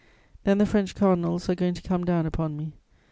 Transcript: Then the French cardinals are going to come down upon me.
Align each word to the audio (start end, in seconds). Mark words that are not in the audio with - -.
Then 0.45 0.57
the 0.57 0.65
French 0.65 0.95
cardinals 0.95 1.47
are 1.47 1.53
going 1.53 1.75
to 1.75 1.81
come 1.83 2.05
down 2.05 2.25
upon 2.25 2.57
me. 2.57 2.73